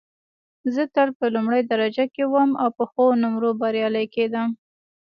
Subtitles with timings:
[0.73, 4.49] زه تل په لومړۍ درجه کې وم او په ښو نومرو بریالۍ کېدم